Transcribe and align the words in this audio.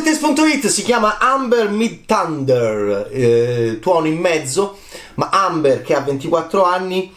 Movietest.it 0.00 0.66
si 0.68 0.82
chiama 0.82 1.18
Amber 1.18 1.68
Mid 1.68 2.06
Thunder, 2.06 3.08
eh, 3.12 3.78
tuono 3.82 4.06
in 4.06 4.16
mezzo, 4.16 4.78
ma 5.16 5.28
Amber 5.30 5.82
che 5.82 5.94
ha 5.94 6.00
24 6.00 6.64
anni 6.64 7.14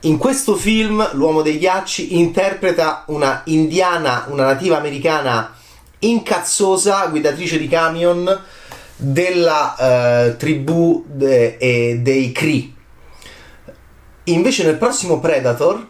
in 0.00 0.18
questo 0.18 0.56
film 0.56 1.08
l'uomo 1.12 1.42
dei 1.42 1.56
ghiacci 1.56 2.18
interpreta 2.18 3.04
una 3.08 3.42
indiana, 3.44 4.26
una 4.28 4.44
nativa 4.44 4.76
americana 4.76 5.54
incazzosa, 6.00 7.06
guidatrice 7.06 7.58
di 7.58 7.68
camion 7.68 8.40
della 8.96 9.76
eh, 9.76 10.36
tribù 10.36 11.04
de, 11.06 12.00
dei 12.02 12.32
Cree. 12.32 12.72
Invece 14.24 14.64
nel 14.64 14.78
prossimo 14.78 15.20
Predator 15.20 15.86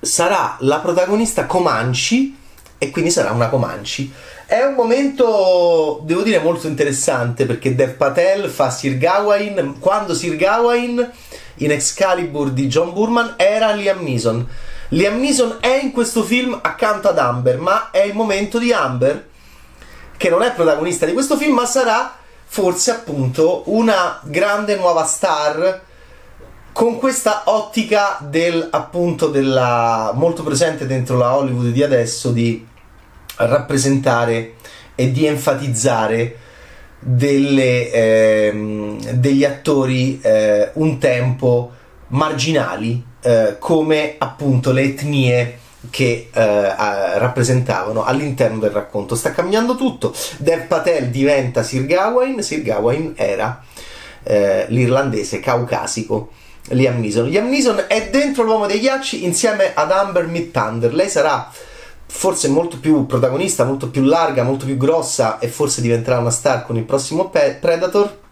sarà 0.00 0.56
la 0.60 0.80
protagonista 0.80 1.46
Comanci 1.46 2.36
e 2.78 2.90
quindi 2.90 3.10
sarà 3.12 3.30
una 3.30 3.48
Comanci. 3.48 4.12
È 4.50 4.64
un 4.64 4.72
momento, 4.72 6.00
devo 6.04 6.22
dire, 6.22 6.38
molto 6.38 6.68
interessante 6.68 7.44
perché 7.44 7.74
Dev 7.74 7.96
Patel 7.96 8.48
fa 8.48 8.70
Sir 8.70 8.96
Gawain 8.96 9.76
quando 9.78 10.14
Sir 10.14 10.36
Gawain 10.36 11.12
in 11.56 11.70
Excalibur 11.70 12.52
di 12.52 12.66
John 12.66 12.94
Burman 12.94 13.34
era 13.36 13.72
Liam 13.72 14.02
Neeson. 14.02 14.48
Liam 14.88 15.20
Neeson 15.20 15.58
è 15.60 15.78
in 15.82 15.92
questo 15.92 16.22
film 16.22 16.58
accanto 16.62 17.08
ad 17.08 17.18
Amber, 17.18 17.58
ma 17.58 17.90
è 17.90 18.00
il 18.00 18.14
momento 18.14 18.58
di 18.58 18.72
Amber 18.72 19.28
che 20.16 20.30
non 20.30 20.42
è 20.42 20.54
protagonista 20.54 21.04
di 21.04 21.12
questo 21.12 21.36
film, 21.36 21.52
ma 21.52 21.66
sarà 21.66 22.16
forse 22.46 22.90
appunto 22.90 23.64
una 23.66 24.18
grande 24.24 24.76
nuova 24.76 25.04
star 25.04 25.82
con 26.72 26.96
questa 26.96 27.42
ottica 27.44 28.16
del 28.22 28.66
appunto 28.70 29.26
della 29.26 30.12
molto 30.14 30.42
presente 30.42 30.86
dentro 30.86 31.18
la 31.18 31.36
Hollywood 31.36 31.70
di 31.70 31.82
adesso 31.82 32.30
di 32.30 32.76
rappresentare 33.38 34.54
e 34.94 35.10
di 35.12 35.26
enfatizzare 35.26 36.36
delle, 36.98 37.90
ehm, 37.90 39.12
degli 39.12 39.44
attori 39.44 40.20
eh, 40.20 40.70
un 40.74 40.98
tempo 40.98 41.72
marginali 42.08 43.04
eh, 43.20 43.56
come 43.58 44.14
appunto 44.18 44.72
le 44.72 44.82
etnie 44.82 45.58
che 45.90 46.30
eh, 46.32 46.74
rappresentavano 47.18 48.04
all'interno 48.04 48.58
del 48.58 48.70
racconto. 48.70 49.14
Sta 49.14 49.32
cambiando 49.32 49.76
tutto. 49.76 50.12
Dev 50.38 50.66
Patel 50.66 51.08
diventa 51.08 51.62
Sir 51.62 51.86
Gawain, 51.86 52.42
Sir 52.42 52.62
Gawain 52.62 53.14
era 53.16 53.62
eh, 54.24 54.66
l'irlandese 54.68 55.40
caucasico. 55.40 56.30
Liam 56.70 57.00
Neeson. 57.00 57.28
Liam 57.28 57.48
Neeson 57.48 57.84
è 57.88 58.08
dentro 58.10 58.42
l'uomo 58.42 58.66
dei 58.66 58.80
ghiacci 58.80 59.24
insieme 59.24 59.72
ad 59.74 59.90
Amber 59.90 60.26
Mid 60.26 60.50
Thunder. 60.50 60.92
Lei 60.92 61.08
sarà 61.08 61.50
forse 62.10 62.48
molto 62.48 62.78
più 62.78 63.06
protagonista, 63.06 63.64
molto 63.64 63.90
più 63.90 64.02
larga, 64.02 64.42
molto 64.42 64.64
più 64.64 64.76
grossa 64.76 65.38
e 65.38 65.48
forse 65.48 65.80
diventerà 65.80 66.18
una 66.18 66.30
star 66.30 66.64
con 66.64 66.76
il 66.76 66.84
prossimo 66.84 67.28
pe- 67.28 67.58
Predator. 67.60 68.26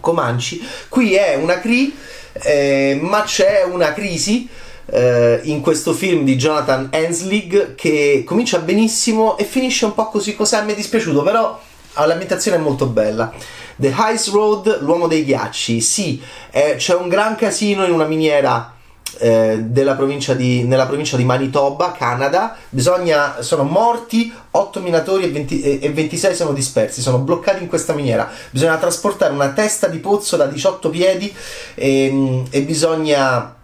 Comanci. 0.00 0.64
Qui 0.88 1.14
è 1.14 1.34
una 1.34 1.60
Cree, 1.60 1.90
eh, 2.32 2.98
ma 3.00 3.22
c'è 3.22 3.64
una 3.64 3.92
crisi. 3.92 4.48
Eh, 4.90 5.40
in 5.44 5.60
questo 5.60 5.92
film 5.92 6.24
di 6.24 6.36
Jonathan 6.36 6.88
Henslig 6.90 7.74
che 7.74 8.22
comincia 8.24 8.58
benissimo 8.58 9.36
e 9.36 9.44
finisce 9.44 9.84
un 9.84 9.92
po' 9.92 10.08
così 10.08 10.34
cos'è 10.34 10.62
mi 10.62 10.72
è 10.72 10.74
dispiaciuto 10.74 11.22
però 11.22 11.60
l'ambientazione 11.92 12.56
è 12.56 12.60
molto 12.60 12.86
bella 12.86 13.30
The 13.76 13.94
Ice 14.14 14.30
Road, 14.30 14.80
l'uomo 14.80 15.06
dei 15.06 15.26
ghiacci 15.26 15.82
sì, 15.82 16.22
eh, 16.50 16.76
c'è 16.78 16.94
un 16.94 17.08
gran 17.08 17.36
casino 17.36 17.84
in 17.84 17.92
una 17.92 18.06
miniera 18.06 18.77
eh, 19.18 19.94
provincia 19.96 20.34
di, 20.34 20.64
nella 20.64 20.86
provincia 20.86 21.16
di 21.16 21.24
Manitoba, 21.24 21.92
Canada. 21.92 22.56
Bisogna, 22.68 23.42
sono 23.42 23.64
morti 23.64 24.32
8 24.50 24.80
minatori 24.80 25.24
e, 25.24 25.30
20, 25.30 25.78
e 25.80 25.90
26 25.90 26.34
sono 26.34 26.52
dispersi, 26.52 27.00
sono 27.00 27.18
bloccati 27.18 27.62
in 27.62 27.68
questa 27.68 27.92
miniera. 27.92 28.30
Bisogna 28.50 28.76
trasportare 28.76 29.32
una 29.32 29.50
testa 29.50 29.88
di 29.88 29.98
pozzo 29.98 30.36
da 30.36 30.46
18 30.46 30.90
piedi 30.90 31.34
e, 31.74 32.04
ehm, 32.04 32.46
e 32.50 32.62
bisogna 32.62 33.54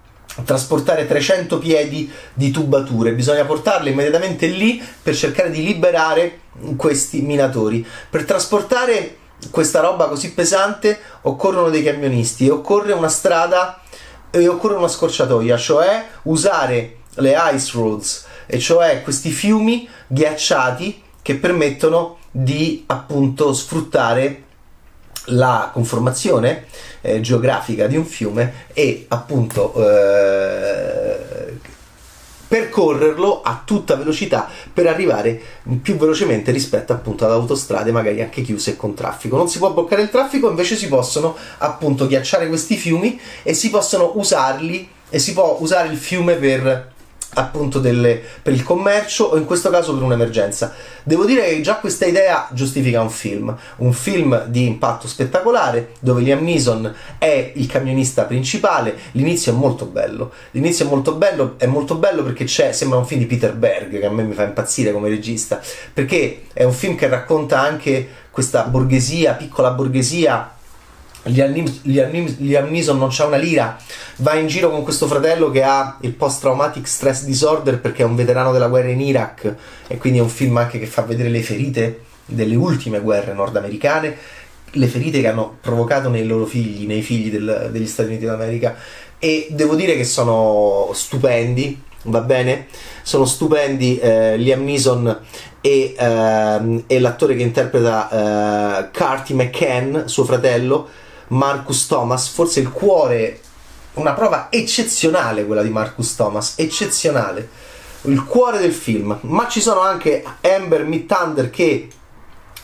trasportare 0.44 1.06
300 1.06 1.58
piedi 1.58 2.10
di 2.32 2.50
tubature, 2.50 3.12
bisogna 3.12 3.44
portarle 3.44 3.90
immediatamente 3.90 4.46
lì 4.46 4.82
per 5.00 5.14
cercare 5.14 5.50
di 5.50 5.62
liberare 5.62 6.40
questi 6.76 7.20
minatori. 7.20 7.86
Per 8.10 8.24
trasportare 8.24 9.18
questa 9.50 9.80
roba 9.80 10.08
così 10.08 10.32
pesante 10.32 10.98
occorrono 11.22 11.70
dei 11.70 11.82
camionisti 11.82 12.46
e 12.46 12.50
occorre 12.50 12.92
una 12.92 13.08
strada 13.08 13.80
e 14.34 14.48
occorre 14.48 14.74
una 14.74 14.88
scorciatoia, 14.88 15.56
cioè 15.56 16.04
usare 16.22 16.96
le 17.14 17.36
ice 17.52 17.70
roads, 17.74 18.26
e 18.46 18.58
cioè 18.58 19.02
questi 19.02 19.30
fiumi 19.30 19.88
ghiacciati 20.08 21.02
che 21.22 21.36
permettono 21.36 22.18
di 22.32 22.82
appunto 22.88 23.52
sfruttare 23.52 24.42
la 25.26 25.70
conformazione 25.72 26.64
eh, 27.00 27.20
geografica 27.20 27.86
di 27.86 27.96
un 27.96 28.04
fiume 28.04 28.66
e 28.72 29.06
appunto 29.08 29.72
eh, 29.76 31.03
percorrerlo 32.54 33.40
a 33.42 33.62
tutta 33.64 33.96
velocità 33.96 34.48
per 34.72 34.86
arrivare 34.86 35.40
più 35.82 35.96
velocemente 35.96 36.52
rispetto 36.52 36.92
appunto 36.92 37.24
ad 37.24 37.32
autostrade 37.32 37.90
magari 37.90 38.22
anche 38.22 38.42
chiuse 38.42 38.70
e 38.70 38.76
con 38.76 38.94
traffico. 38.94 39.36
Non 39.36 39.48
si 39.48 39.58
può 39.58 39.72
bloccare 39.72 40.02
il 40.02 40.08
traffico, 40.08 40.48
invece 40.48 40.76
si 40.76 40.86
possono 40.86 41.34
appunto 41.58 42.06
ghiacciare 42.06 42.46
questi 42.46 42.76
fiumi 42.76 43.18
e 43.42 43.54
si 43.54 43.70
possono 43.70 44.12
usarli 44.14 44.88
e 45.10 45.18
si 45.18 45.32
può 45.32 45.56
usare 45.58 45.88
il 45.88 45.96
fiume 45.96 46.34
per 46.34 46.92
appunto 47.34 47.78
delle, 47.78 48.20
per 48.42 48.52
il 48.52 48.62
commercio 48.62 49.24
o 49.24 49.36
in 49.36 49.44
questo 49.44 49.70
caso 49.70 49.94
per 49.94 50.02
un'emergenza. 50.02 50.72
Devo 51.02 51.24
dire 51.24 51.48
che 51.48 51.60
già 51.60 51.76
questa 51.76 52.06
idea 52.06 52.48
giustifica 52.52 53.00
un 53.00 53.10
film, 53.10 53.54
un 53.76 53.92
film 53.92 54.46
di 54.46 54.66
impatto 54.66 55.06
spettacolare 55.06 55.92
dove 56.00 56.22
Liam 56.22 56.42
Neeson 56.42 56.94
è 57.18 57.52
il 57.54 57.66
camionista 57.66 58.24
principale, 58.24 58.96
l'inizio 59.12 59.52
è 59.52 59.54
molto 59.54 59.84
bello, 59.86 60.32
l'inizio 60.52 60.86
è 60.86 60.88
molto 60.88 61.14
bello, 61.14 61.54
è 61.58 61.66
molto 61.66 61.96
bello 61.96 62.22
perché 62.22 62.46
sembra 62.46 62.98
un 62.98 63.06
film 63.06 63.20
di 63.20 63.26
Peter 63.26 63.54
Berg 63.54 63.98
che 63.98 64.06
a 64.06 64.10
me 64.10 64.22
mi 64.22 64.34
fa 64.34 64.44
impazzire 64.44 64.92
come 64.92 65.08
regista, 65.08 65.60
perché 65.92 66.44
è 66.52 66.64
un 66.64 66.72
film 66.72 66.96
che 66.96 67.08
racconta 67.08 67.60
anche 67.60 68.22
questa 68.30 68.64
borghesia, 68.64 69.34
piccola 69.34 69.70
borghesia 69.70 70.53
Liam, 71.24 72.68
Neeson 72.68 72.98
non 72.98 73.08
c'ha 73.10 73.26
una 73.26 73.36
lira, 73.36 73.78
va 74.16 74.34
in 74.34 74.46
giro 74.46 74.70
con 74.70 74.82
questo 74.82 75.06
fratello 75.06 75.50
che 75.50 75.62
ha 75.62 75.96
il 76.00 76.12
post-traumatic 76.12 76.86
stress 76.86 77.24
disorder 77.24 77.80
perché 77.80 78.02
è 78.02 78.06
un 78.06 78.14
veterano 78.14 78.52
della 78.52 78.68
guerra 78.68 78.90
in 78.90 79.00
Iraq. 79.00 79.54
E 79.86 79.96
quindi 79.96 80.18
è 80.18 80.22
un 80.22 80.28
film 80.28 80.56
anche 80.56 80.78
che 80.78 80.86
fa 80.86 81.02
vedere 81.02 81.28
le 81.28 81.42
ferite 81.42 82.00
delle 82.26 82.54
ultime 82.54 83.00
guerre 83.00 83.32
nordamericane, 83.32 84.16
le 84.70 84.86
ferite 84.86 85.20
che 85.20 85.28
hanno 85.28 85.56
provocato 85.60 86.08
nei 86.08 86.26
loro 86.26 86.46
figli, 86.46 86.86
nei 86.86 87.02
figli 87.02 87.30
del, 87.30 87.68
degli 87.70 87.86
Stati 87.86 88.10
Uniti 88.10 88.24
d'America. 88.24 88.76
E 89.18 89.48
devo 89.50 89.74
dire 89.74 89.96
che 89.96 90.04
sono 90.04 90.90
stupendi, 90.92 91.80
va 92.02 92.20
bene? 92.20 92.66
Sono 93.02 93.24
stupendi 93.24 93.98
eh, 93.98 94.36
Liam 94.36 94.64
Neeson 94.64 95.20
e, 95.60 95.94
eh, 95.96 96.84
e, 96.86 97.00
l'attore 97.00 97.34
che 97.36 97.42
interpreta 97.42 98.10
eh, 98.10 98.90
Carty 98.90 99.32
McCann, 99.32 100.04
suo 100.04 100.24
fratello, 100.24 100.88
Marcus 101.28 101.86
Thomas, 101.86 102.28
forse 102.28 102.60
il 102.60 102.70
cuore, 102.70 103.40
una 103.94 104.12
prova 104.12 104.48
eccezionale 104.50 105.44
quella 105.44 105.62
di 105.62 105.70
Marcus 105.70 106.14
Thomas, 106.14 106.54
eccezionale, 106.56 107.48
il 108.02 108.24
cuore 108.24 108.58
del 108.58 108.72
film, 108.72 109.18
ma 109.22 109.48
ci 109.48 109.60
sono 109.60 109.80
anche 109.80 110.24
Amber 110.40 110.84
Midthunder 110.84 111.50
che 111.50 111.88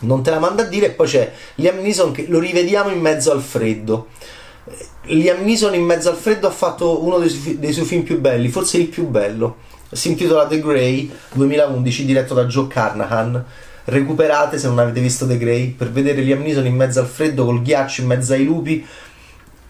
non 0.01 0.23
te 0.23 0.31
la 0.31 0.39
manda 0.39 0.63
a 0.63 0.67
dire 0.67 0.87
e 0.87 0.91
poi 0.91 1.07
c'è 1.07 1.33
Liam 1.57 1.81
Neeson 1.81 2.13
che 2.13 2.27
lo 2.29 2.39
rivediamo 2.39 2.91
in 2.91 3.01
mezzo 3.01 3.33
al 3.33 3.41
freddo. 3.41 4.09
Liam 5.05 5.43
Neeson 5.43 5.75
in 5.75 5.85
mezzo 5.85 6.11
al 6.11 6.17
freddo 6.17 6.47
ha 6.47 6.53
fatto 6.53 7.03
uno 7.05 7.19
dei, 7.19 7.29
su- 7.29 7.59
dei 7.59 7.73
suoi 7.73 7.87
film 7.87 8.03
più 8.03 8.21
belli, 8.21 8.49
forse 8.49 8.79
il 8.79 8.89
più 8.89 9.07
bello. 9.07 9.57
Si 9.91 10.09
intitola 10.09 10.47
The 10.47 10.61
Grey 10.61 11.11
2011, 11.33 12.05
diretto 12.05 12.35
da 12.35 12.45
Joe 12.45 12.69
Carnahan 12.69 13.45
recuperate 13.91 14.59
se 14.59 14.69
non 14.69 14.79
avete 14.79 15.01
visto 15.01 15.27
The 15.27 15.37
Grey 15.37 15.69
per 15.71 15.91
vedere 15.91 16.23
Liam 16.23 16.43
Neeson 16.43 16.67
in 16.67 16.75
mezzo 16.75 17.01
al 17.01 17.07
freddo 17.07 17.45
col 17.45 17.63
ghiaccio 17.63 18.01
in 18.01 18.07
mezzo 18.07 18.33
ai 18.33 18.45
lupi 18.45 18.87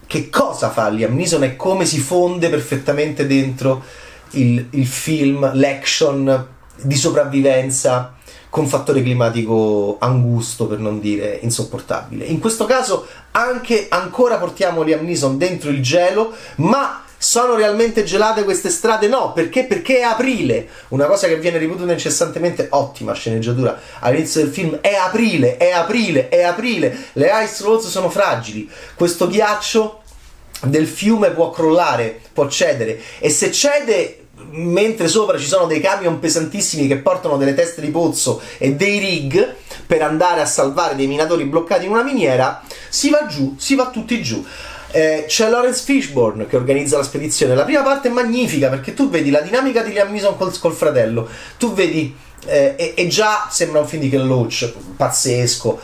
che 0.07 0.29
cosa 0.29 0.69
fa 0.69 0.89
Liam 0.89 1.15
Neeson 1.15 1.43
e 1.43 1.55
come 1.55 1.85
si 1.85 1.99
fonde 1.99 2.49
perfettamente 2.49 3.27
dentro 3.27 3.83
il, 4.31 4.67
il 4.71 4.85
film, 4.85 5.51
l'action 5.53 6.47
di 6.81 6.95
sopravvivenza 6.95 8.15
con 8.49 8.67
fattore 8.67 9.01
climatico 9.01 9.95
angusto 9.99 10.67
per 10.67 10.79
non 10.79 10.99
dire 10.99 11.39
insopportabile. 11.41 12.25
In 12.25 12.39
questo 12.39 12.65
caso 12.65 13.07
anche 13.31 13.87
ancora 13.89 14.37
portiamo 14.37 14.81
Liam 14.81 15.05
Neeson 15.05 15.37
dentro 15.37 15.69
il 15.69 15.81
gelo, 15.81 16.33
ma 16.57 17.03
sono 17.21 17.53
realmente 17.53 18.03
gelate 18.03 18.43
queste 18.43 18.71
strade? 18.71 19.07
No, 19.07 19.31
perché? 19.31 19.65
Perché 19.65 19.99
è 19.99 20.01
aprile. 20.01 20.67
Una 20.87 21.05
cosa 21.05 21.27
che 21.27 21.37
viene 21.37 21.59
ripetuta 21.59 21.91
incessantemente, 21.91 22.65
ottima 22.71 23.13
sceneggiatura 23.13 23.79
all'inizio 23.99 24.41
del 24.41 24.51
film, 24.51 24.79
è 24.81 24.95
aprile, 24.95 25.57
è 25.57 25.69
aprile, 25.69 26.29
è 26.29 26.41
aprile. 26.41 27.09
Le 27.13 27.29
ice 27.43 27.63
roads 27.63 27.89
sono 27.89 28.09
fragili. 28.09 28.67
Questo 28.95 29.27
ghiaccio 29.27 30.01
del 30.63 30.87
fiume 30.87 31.29
può 31.29 31.51
crollare, 31.51 32.19
può 32.33 32.47
cedere 32.47 32.99
e 33.19 33.29
se 33.29 33.51
cede 33.51 34.21
mentre 34.49 35.07
sopra 35.07 35.37
ci 35.37 35.45
sono 35.45 35.67
dei 35.67 35.79
camion 35.79 36.17
pesantissimi 36.17 36.87
che 36.87 36.97
portano 36.97 37.37
delle 37.37 37.53
teste 37.53 37.81
di 37.81 37.91
pozzo 37.91 38.41
e 38.57 38.73
dei 38.73 38.97
rig 38.97 39.55
per 39.85 40.01
andare 40.01 40.41
a 40.41 40.45
salvare 40.45 40.95
dei 40.95 41.05
minatori 41.05 41.45
bloccati 41.45 41.85
in 41.85 41.91
una 41.91 42.01
miniera, 42.01 42.63
si 42.89 43.11
va 43.11 43.27
giù, 43.27 43.55
si 43.59 43.75
va 43.75 43.91
tutti 43.91 44.23
giù. 44.23 44.43
Eh, 44.91 45.25
c'è 45.27 45.49
Lawrence 45.49 45.83
Fishburne 45.83 46.47
che 46.47 46.55
organizza 46.55 46.97
la 46.97 47.03
spedizione. 47.03 47.55
La 47.55 47.63
prima 47.63 47.81
parte 47.81 48.09
è 48.09 48.11
magnifica 48.11 48.69
perché 48.69 48.93
tu 48.93 49.09
vedi 49.09 49.29
la 49.29 49.41
dinamica 49.41 49.81
di 49.81 49.91
Liam 49.91 50.11
Neeson 50.11 50.37
col, 50.37 50.57
col 50.59 50.73
fratello, 50.73 51.29
tu 51.57 51.73
vedi 51.73 52.15
eh, 52.45 52.75
e, 52.77 52.93
e, 52.95 53.07
già 53.07 53.47
sembra 53.49 53.79
un 53.79 53.87
film 53.87 54.01
di 54.01 54.09
Ken 54.09 54.25
Loach 54.25 54.71
pazzesco, 54.95 55.79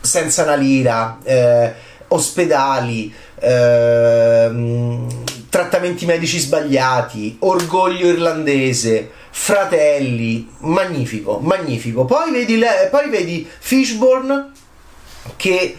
senza 0.00 0.44
una 0.44 0.54
lira, 0.54 1.18
eh, 1.22 1.72
ospedali, 2.08 3.12
ehm, 3.40 5.24
trattamenti 5.50 6.06
medici 6.06 6.38
sbagliati, 6.38 7.36
orgoglio 7.40 8.06
irlandese, 8.06 9.10
fratelli, 9.30 10.48
magnifico, 10.60 11.38
magnifico. 11.38 12.04
Poi 12.04 12.30
vedi, 12.30 12.62
poi 12.90 13.08
vedi 13.10 13.48
Fishburne 13.58 14.52
che 15.36 15.76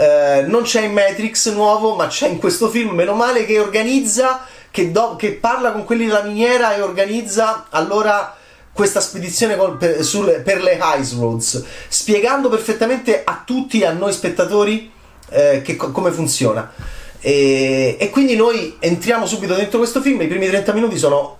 eh, 0.00 0.44
non 0.46 0.62
c'è 0.62 0.80
in 0.80 0.94
Matrix 0.94 1.52
nuovo, 1.52 1.94
ma 1.94 2.06
c'è 2.06 2.26
in 2.26 2.38
questo 2.38 2.70
film, 2.70 2.94
meno 2.94 3.12
male 3.12 3.44
che 3.44 3.58
organizza, 3.58 4.46
che, 4.70 4.90
do, 4.90 5.14
che 5.16 5.32
parla 5.32 5.72
con 5.72 5.84
quelli 5.84 6.06
della 6.06 6.22
miniera 6.22 6.74
e 6.74 6.80
organizza 6.80 7.66
allora 7.68 8.34
questa 8.72 9.00
spedizione 9.00 9.56
per, 9.76 10.02
sul, 10.02 10.40
per 10.42 10.62
le 10.62 10.80
Ice 10.98 11.16
Roads, 11.16 11.62
spiegando 11.88 12.48
perfettamente 12.48 13.20
a 13.22 13.42
tutti, 13.44 13.84
a 13.84 13.92
noi 13.92 14.14
spettatori, 14.14 14.90
eh, 15.28 15.60
che, 15.60 15.76
come 15.76 16.10
funziona. 16.12 16.72
E, 17.20 17.98
e, 18.00 18.08
quindi 18.08 18.36
noi 18.36 18.76
entriamo 18.78 19.26
subito 19.26 19.52
dentro 19.52 19.76
questo 19.76 20.00
film. 20.00 20.22
I 20.22 20.28
primi 20.28 20.46
30 20.46 20.72
minuti 20.72 20.96
sono 20.96 21.36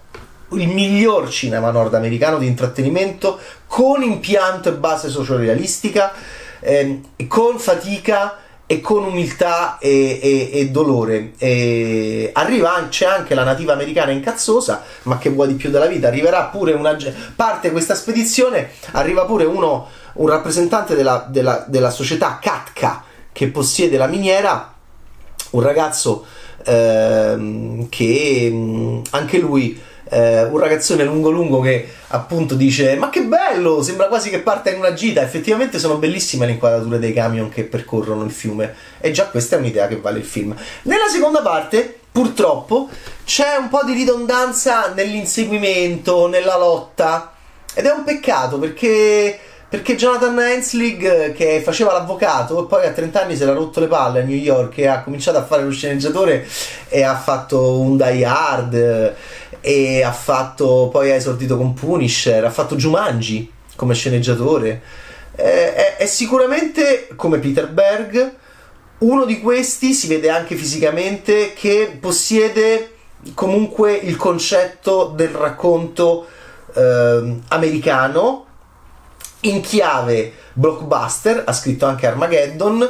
il 0.50 0.68
miglior 0.68 1.30
cinema 1.30 1.70
nordamericano 1.70 2.36
di 2.36 2.46
intrattenimento 2.46 3.38
con 3.66 4.02
impianto 4.02 4.68
e 4.68 4.72
base 4.72 5.08
sociorealistica, 5.08 6.12
eh, 6.60 7.00
con 7.26 7.58
fatica 7.58 8.48
e 8.70 8.80
con 8.80 9.02
umiltà 9.02 9.78
e, 9.80 10.20
e, 10.22 10.50
e 10.52 10.70
dolore. 10.70 11.32
E 11.38 12.30
arriva, 12.32 12.86
c'è 12.88 13.04
anche 13.04 13.34
la 13.34 13.42
nativa 13.42 13.72
americana 13.72 14.12
incazzosa, 14.12 14.84
ma 15.02 15.18
che 15.18 15.28
vuoi 15.28 15.48
di 15.48 15.54
più 15.54 15.70
della 15.70 15.88
vita? 15.88 16.06
Arriverà 16.06 16.44
pure 16.44 16.72
una. 16.74 16.96
parte 17.34 17.72
questa 17.72 17.96
spedizione, 17.96 18.70
arriva 18.92 19.24
pure 19.24 19.44
uno, 19.44 19.88
un 20.12 20.28
rappresentante 20.28 20.94
della, 20.94 21.26
della, 21.28 21.64
della 21.66 21.90
società 21.90 22.38
Katka 22.40 23.02
che 23.32 23.48
possiede 23.48 23.96
la 23.96 24.06
miniera, 24.06 24.72
un 25.50 25.62
ragazzo 25.62 26.24
ehm, 26.64 27.88
che 27.88 29.00
anche 29.10 29.38
lui 29.38 29.82
eh, 30.10 30.42
un 30.42 30.58
ragazzone 30.58 31.04
lungo 31.04 31.30
lungo 31.30 31.60
che 31.60 31.88
appunto 32.08 32.54
dice 32.54 32.96
ma 32.96 33.10
che 33.10 33.22
bello, 33.22 33.82
sembra 33.82 34.08
quasi 34.08 34.28
che 34.28 34.40
parta 34.40 34.70
in 34.70 34.78
una 34.78 34.92
gita, 34.92 35.22
effettivamente 35.22 35.78
sono 35.78 35.96
bellissime 35.96 36.46
le 36.46 36.52
inquadrature 36.52 36.98
dei 36.98 37.12
camion 37.12 37.48
che 37.48 37.64
percorrono 37.64 38.24
il 38.24 38.32
fiume. 38.32 38.74
E 39.00 39.12
già 39.12 39.26
questa 39.28 39.56
è 39.56 39.58
un'idea 39.58 39.86
che 39.86 39.96
vale 39.96 40.18
il 40.18 40.24
film. 40.24 40.54
Nella 40.82 41.08
seconda 41.08 41.40
parte 41.40 41.98
purtroppo 42.10 42.88
c'è 43.24 43.56
un 43.56 43.68
po' 43.68 43.84
di 43.84 43.92
ridondanza 43.92 44.92
nell'inseguimento, 44.94 46.26
nella 46.26 46.58
lotta. 46.58 47.32
Ed 47.72 47.86
è 47.86 47.92
un 47.92 48.02
peccato 48.02 48.58
perché 48.58 49.38
perché 49.70 49.94
Jonathan 49.94 50.36
Henslig, 50.36 51.32
che 51.32 51.62
faceva 51.62 51.92
l'avvocato, 51.92 52.64
e 52.64 52.66
poi 52.66 52.84
a 52.84 52.90
30 52.90 53.22
anni 53.22 53.36
si 53.36 53.44
era 53.44 53.52
rotto 53.52 53.78
le 53.78 53.86
palle 53.86 54.20
a 54.20 54.24
New 54.24 54.36
York 54.36 54.76
e 54.78 54.88
ha 54.88 55.04
cominciato 55.04 55.38
a 55.38 55.44
fare 55.44 55.62
lo 55.62 55.70
sceneggiatore 55.70 56.44
e 56.88 57.04
ha 57.04 57.16
fatto 57.16 57.78
un 57.78 57.96
Die 57.96 58.24
Hard 58.24 59.14
e 59.60 60.02
ha 60.02 60.12
fatto, 60.12 60.88
poi 60.90 61.10
ha 61.10 61.14
esordito 61.14 61.56
con 61.56 61.74
Punisher, 61.74 62.44
ha 62.44 62.50
fatto 62.50 62.76
Jumanji 62.76 63.50
come 63.76 63.94
sceneggiatore. 63.94 64.82
È, 65.34 65.42
è, 65.42 65.96
è 65.96 66.06
sicuramente 66.06 67.08
come 67.16 67.38
Peter 67.38 67.68
Berg, 67.68 68.34
uno 68.98 69.24
di 69.24 69.40
questi 69.40 69.94
si 69.94 70.08
vede 70.08 70.28
anche 70.28 70.56
fisicamente 70.56 71.52
che 71.54 71.96
possiede 71.98 72.96
comunque 73.34 73.94
il 73.94 74.16
concetto 74.16 75.12
del 75.14 75.28
racconto 75.28 76.26
eh, 76.74 77.38
americano 77.48 78.46
in 79.40 79.60
chiave 79.62 80.34
blockbuster, 80.52 81.44
ha 81.46 81.52
scritto 81.52 81.86
anche 81.86 82.06
Armageddon, 82.06 82.88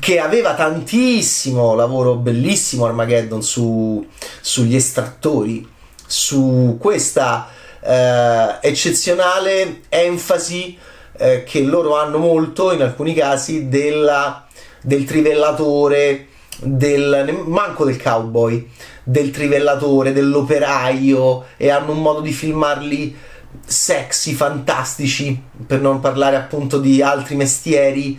che 0.00 0.18
aveva 0.18 0.54
tantissimo 0.54 1.74
lavoro 1.74 2.16
bellissimo 2.16 2.86
Armageddon 2.86 3.42
su, 3.42 4.04
sugli 4.40 4.74
estrattori, 4.74 5.68
su 6.12 6.76
questa 6.78 7.48
eh, 7.80 8.58
eccezionale 8.60 9.80
enfasi 9.88 10.78
eh, 11.16 11.42
che 11.44 11.62
loro 11.62 11.96
hanno 11.96 12.18
molto 12.18 12.70
in 12.70 12.82
alcuni 12.82 13.14
casi 13.14 13.68
della, 13.68 14.46
del 14.82 15.04
trivellatore, 15.04 16.26
del, 16.58 17.44
manco 17.46 17.86
del 17.86 18.00
cowboy, 18.00 18.68
del 19.02 19.30
trivellatore, 19.30 20.12
dell'operaio 20.12 21.46
e 21.56 21.70
hanno 21.70 21.92
un 21.92 22.02
modo 22.02 22.20
di 22.20 22.32
filmarli 22.32 23.16
sexy, 23.64 24.34
fantastici, 24.34 25.40
per 25.66 25.80
non 25.80 26.00
parlare 26.00 26.36
appunto 26.36 26.78
di 26.78 27.00
altri 27.00 27.36
mestieri, 27.36 28.18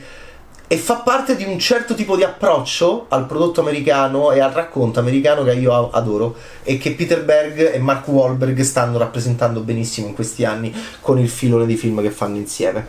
e 0.74 0.78
fa 0.78 0.96
parte 0.96 1.36
di 1.36 1.44
un 1.44 1.60
certo 1.60 1.94
tipo 1.94 2.16
di 2.16 2.24
approccio 2.24 3.06
al 3.10 3.28
prodotto 3.28 3.62
americano 3.62 4.32
e 4.32 4.40
al 4.40 4.50
racconto 4.50 5.00
americano 5.00 5.44
che 5.44 5.54
io 5.54 5.92
adoro 5.92 6.36
e 6.64 6.80
che 6.80 6.94
Peter 6.94 7.24
Berg 7.24 7.76
e 7.76 7.78
Mark 7.78 8.08
Wahlberg 8.08 8.60
stanno 8.62 8.98
rappresentando 8.98 9.60
benissimo 9.60 10.08
in 10.08 10.16
questi 10.16 10.46
anni 10.46 10.74
con 11.00 11.20
il 11.20 11.30
filone 11.30 11.68
di 11.68 11.76
film 11.76 12.02
che 12.02 12.10
fanno 12.10 12.38
insieme 12.38 12.88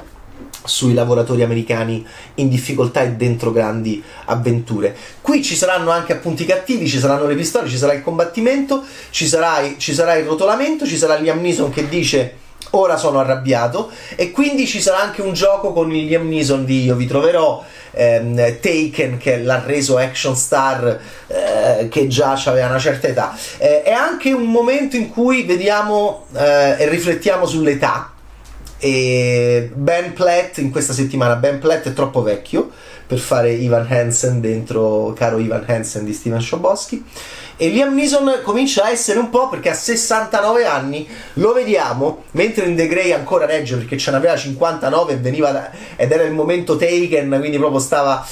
sui 0.65 0.95
lavoratori 0.95 1.43
americani 1.43 2.03
in 2.37 2.49
difficoltà 2.49 3.03
e 3.03 3.11
dentro 3.17 3.53
grandi 3.53 4.03
avventure. 4.25 4.97
Qui 5.21 5.43
ci 5.43 5.55
saranno 5.55 5.91
anche 5.91 6.15
appunti 6.15 6.47
cattivi, 6.47 6.89
ci 6.89 6.99
saranno 6.99 7.27
le 7.27 7.35
pistole, 7.35 7.69
ci 7.69 7.77
sarà 7.77 7.93
il 7.93 8.03
combattimento, 8.03 8.83
ci 9.11 9.27
sarà, 9.27 9.61
ci 9.77 9.93
sarà 9.93 10.15
il 10.15 10.25
rotolamento, 10.25 10.87
ci 10.87 10.97
sarà 10.97 11.17
Liam 11.17 11.43
Neeson 11.43 11.69
che 11.69 11.87
dice 11.87 12.39
ora 12.77 12.97
sono 12.97 13.21
arrabbiato 13.21 13.91
e 14.17 14.31
quindi 14.31 14.67
ci 14.67 14.81
sarà 14.81 15.01
anche 15.01 15.23
un 15.23 15.33
gioco 15.33 15.73
con 15.73 15.93
il 15.93 16.07
Liam 16.07 16.29
Neeson 16.29 16.65
di 16.65 16.85
Io 16.85 16.97
vi 16.97 17.07
troverò 17.07 17.65
ehm, 17.93 18.61
Taken 18.61 19.17
che 19.19 19.39
l'ha 19.39 19.63
reso 19.65 19.97
action 19.97 20.37
star 20.37 21.01
eh, 21.27 21.89
che 21.89 22.07
già 22.09 22.41
aveva 22.45 22.69
una 22.69 22.79
certa 22.79 23.07
età. 23.07 23.37
Eh, 23.59 23.83
è 23.83 23.93
anche 23.93 24.33
un 24.33 24.47
momento 24.47 24.97
in 24.97 25.11
cui 25.11 25.45
vediamo 25.45 26.27
eh, 26.37 26.77
e 26.79 26.89
riflettiamo 26.89 27.47
sull'età. 27.47 28.11
E 28.79 29.71
Ben 29.73 30.13
Platt 30.13 30.59
in 30.59 30.71
questa 30.71 30.93
settimana 30.93 31.37
Ben 31.37 31.59
Platt 31.59 31.89
è 31.89 31.93
troppo 31.95 32.23
vecchio 32.23 32.71
per 33.07 33.19
fare 33.19 33.53
Ivan 33.53 33.87
Hansen 33.89 34.41
dentro 34.41 35.13
caro 35.17 35.39
Ivan 35.39 35.65
Hansen 35.67 36.05
di 36.05 36.13
Steven 36.13 36.41
Shobosky 36.41 37.05
e 37.57 37.69
Liam 37.69 37.95
Neeson 37.95 38.41
comincia 38.43 38.85
a 38.85 38.91
essere 38.91 39.19
un 39.19 39.31
po' 39.31 39.49
perché 39.49 39.71
a 39.71 39.75
69 39.75 40.65
anni 40.65 41.09
lo 41.35 41.53
vediamo 41.53 42.25
mentre 42.33 42.67
in 42.67 42.75
The 42.75 42.89
Grey 42.89 43.13
ancora 43.13 43.47
regge 43.47 43.77
perché 43.77 43.97
ce 43.97 44.11
n'aveva 44.11 44.37
59 44.37 45.13
e 45.13 45.17
veniva 45.17 45.51
da, 45.53 45.71
ed 45.97 46.11
era 46.11 46.25
il 46.25 46.33
momento 46.33 46.77
taken 46.77 47.37
quindi 47.39 47.59
proprio 47.59 47.79
stava 47.79 48.27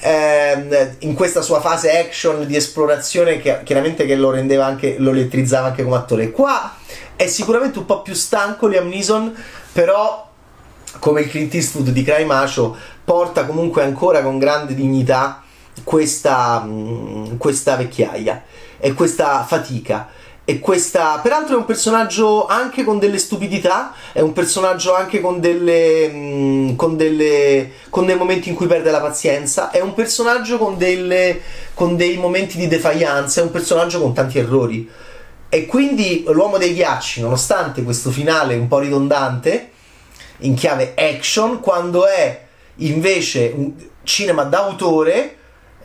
ehm, 0.00 0.96
in 1.00 1.14
questa 1.14 1.40
sua 1.40 1.60
fase 1.60 1.98
action 1.98 2.46
di 2.46 2.56
esplorazione 2.56 3.40
che 3.40 3.60
chiaramente 3.64 4.04
che 4.04 4.14
lo 4.14 4.30
rendeva 4.30 4.66
anche 4.66 4.96
lo 4.98 5.10
elettrizzava 5.10 5.68
anche 5.68 5.82
come 5.82 5.96
attore. 5.96 6.30
Qua 6.30 6.76
è 7.16 7.26
sicuramente 7.26 7.78
un 7.78 7.86
po' 7.86 8.02
più 8.02 8.14
stanco 8.14 8.66
Liam 8.66 8.88
Neeson 8.88 9.34
però 9.72 10.24
come 10.98 11.22
il 11.22 11.28
Clint 11.28 11.54
Eastwood 11.54 11.90
di 11.90 12.02
Cry 12.02 12.24
Macho 12.24 12.76
porta 13.06 13.46
comunque 13.46 13.84
ancora 13.84 14.20
con 14.20 14.36
grande 14.36 14.74
dignità 14.74 15.42
questa, 15.84 16.60
mm, 16.66 17.36
questa 17.36 17.76
vecchiaia 17.76 18.42
e 18.78 18.92
questa 18.94 19.44
fatica. 19.44 20.08
E 20.48 20.60
questa, 20.60 21.18
peraltro, 21.22 21.54
è 21.54 21.58
un 21.58 21.64
personaggio 21.64 22.46
anche 22.46 22.84
con 22.84 23.00
delle 23.00 23.18
stupidità, 23.18 23.92
è 24.12 24.20
un 24.20 24.32
personaggio 24.32 24.94
anche 24.94 25.20
con 25.20 25.40
delle, 25.40 26.08
mm, 26.08 26.76
con 26.76 26.96
delle. 26.96 27.72
con 27.90 28.06
dei 28.06 28.16
momenti 28.16 28.48
in 28.48 28.54
cui 28.54 28.66
perde 28.66 28.90
la 28.90 29.00
pazienza, 29.00 29.70
è 29.70 29.80
un 29.80 29.94
personaggio 29.94 30.58
con, 30.58 30.76
delle, 30.76 31.40
con 31.74 31.96
dei 31.96 32.16
momenti 32.16 32.58
di 32.58 32.68
defiance, 32.68 33.40
è 33.40 33.42
un 33.42 33.50
personaggio 33.50 34.00
con 34.00 34.12
tanti 34.14 34.38
errori. 34.38 34.88
E 35.48 35.66
quindi 35.66 36.24
l'uomo 36.28 36.58
dei 36.58 36.74
ghiacci, 36.74 37.22
nonostante 37.22 37.82
questo 37.82 38.10
finale 38.10 38.56
un 38.56 38.68
po' 38.68 38.78
ridondante, 38.78 39.70
in 40.40 40.54
chiave 40.54 40.94
action, 40.96 41.60
quando 41.60 42.06
è 42.06 42.45
invece 42.76 43.52
un 43.54 43.72
cinema 44.02 44.44
d'autore, 44.44 45.36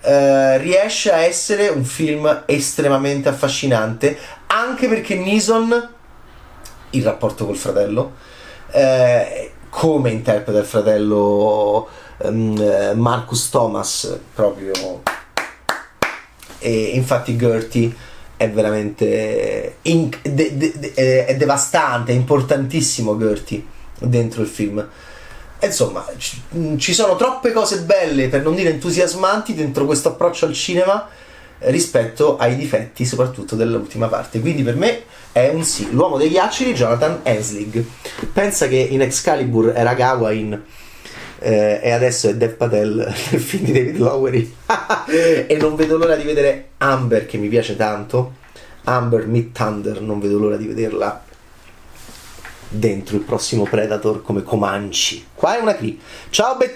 eh, 0.02 0.58
riesce 0.58 1.12
a 1.12 1.20
essere 1.20 1.68
un 1.68 1.84
film 1.84 2.44
estremamente 2.46 3.30
affascinante, 3.30 4.18
anche 4.48 4.88
perché 4.88 5.16
Nison, 5.16 5.90
il 6.92 7.04
rapporto 7.04 7.46
col 7.46 7.56
fratello, 7.56 8.14
eh, 8.72 9.52
come 9.70 10.12
interpreta 10.12 10.60
il 10.60 10.66
fratello 10.66 11.88
um, 12.18 12.94
Marcus 12.96 13.50
Thomas, 13.50 14.20
proprio... 14.34 15.02
E 16.64 16.92
infatti 16.94 17.36
Gertie 17.36 17.92
è 18.38 18.48
veramente 18.48 19.78
in, 19.84 20.10
de, 20.22 20.58
de, 20.58 20.74
de, 20.78 21.26
è 21.26 21.36
devastante, 21.36 22.12
è 22.12 22.16
importantissimo 22.16 23.18
Gertie 23.18 23.66
dentro 23.98 24.44
il 24.44 24.48
film 24.48 24.88
insomma, 25.68 26.06
ci, 26.18 26.94
sono 26.94 27.15
troppe 27.15 27.51
cose 27.51 27.80
belle, 27.82 28.27
per 28.27 28.41
non 28.41 28.56
dire 28.56 28.70
entusiasmanti, 28.70 29.53
dentro 29.53 29.86
questo 29.86 30.10
approccio 30.10 30.46
al 30.46 30.53
cinema 30.53 31.08
rispetto 31.65 32.38
ai 32.38 32.56
difetti, 32.56 33.06
soprattutto 33.06 33.56
dell'ultima 33.56 34.08
parte. 34.08 34.39
Quindi 34.39 34.63
per 34.63 34.75
me 34.75 35.03
è 35.32 35.50
un 35.50 35.63
sì. 35.63 35.89
L'uomo 35.91 36.18
dei 36.18 36.30
ghiacci 36.30 36.65
di 36.65 36.74
Jonathan 36.74 37.20
Henslig. 37.24 37.84
Pensa 38.34 38.68
che 38.68 38.77
in 38.77 39.01
Excalibur 39.01 39.74
era 39.75 39.94
Gawain. 39.94 40.63
Eh, 41.44 41.80
e 41.82 41.91
adesso 41.91 42.30
è 42.30 42.36
Dev 42.36 42.53
Patel 42.53 42.96
nel 43.32 43.41
film 43.41 43.63
di 43.63 43.72
David 43.72 43.98
Lowery 43.98 44.56
e 45.48 45.58
non 45.60 45.75
vedo 45.75 45.98
l'ora 45.98 46.15
di 46.15 46.24
vedere 46.24 46.70
Amber 46.77 47.25
che 47.25 47.39
mi 47.39 47.48
piace 47.48 47.75
tanto 47.75 48.34
Amber 48.84 49.25
Mid 49.25 49.51
Thunder 49.51 50.01
non 50.01 50.20
vedo 50.20 50.38
l'ora 50.38 50.56
di 50.56 50.68
vederla 50.68 51.24
dentro 52.72 53.18
il 53.18 53.24
prossimo 53.24 53.63
Predator 53.63 54.22
come 54.22 54.44
Comanci. 54.44 55.25
Qua 55.34 55.58
è 55.58 55.62
una 55.62 55.75
cri. 55.75 56.00
Ciao 56.30 56.56
Bad 56.56 56.74